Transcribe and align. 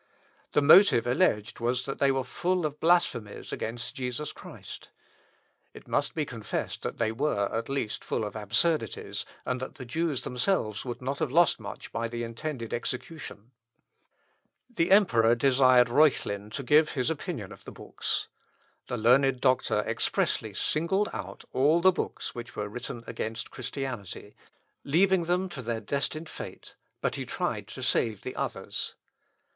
The 0.53 0.63
motive 0.63 1.05
alleged 1.05 1.59
was, 1.59 1.85
that 1.85 1.99
they 1.99 2.11
were 2.11 2.23
full 2.23 2.65
of 2.65 2.79
blasphemies 2.79 3.51
against 3.53 3.93
Jesus 3.93 4.31
Christ. 4.31 4.89
It 5.75 5.87
must 5.87 6.15
be 6.15 6.25
confessed 6.25 6.81
that 6.81 6.97
they 6.97 7.11
were, 7.11 7.53
at 7.53 7.69
least, 7.69 8.03
full 8.03 8.25
of 8.25 8.35
absurdities, 8.35 9.25
and 9.45 9.59
that 9.59 9.75
the 9.75 9.85
Jews 9.85 10.23
themselves 10.23 10.83
would 10.83 11.03
not 11.03 11.19
have 11.19 11.31
lost 11.31 11.59
much 11.59 11.91
by 11.91 12.07
the 12.07 12.23
intended 12.23 12.73
execution. 12.73 13.51
The 14.71 14.89
emperor 14.89 15.35
desired 15.35 15.87
Reuchlin 15.87 16.49
to 16.53 16.63
give 16.63 16.93
his 16.93 17.11
opinion 17.11 17.51
of 17.51 17.63
the 17.63 17.71
books. 17.71 18.27
The 18.87 18.97
learned 18.97 19.39
doctor 19.39 19.81
expressly 19.85 20.55
singled 20.55 21.09
out 21.13 21.43
all 21.53 21.79
the 21.79 21.91
books 21.91 22.33
which 22.33 22.55
were 22.55 22.67
written 22.69 23.03
against 23.05 23.51
Christianity, 23.51 24.35
leaving 24.83 25.25
them 25.25 25.47
to 25.49 25.61
their 25.61 25.79
destined 25.79 26.27
fate, 26.27 26.73
but 27.01 27.13
he 27.13 27.23
tried 27.27 27.67
to 27.67 27.83
save 27.83 28.23
the 28.23 28.35
others. 28.35 28.95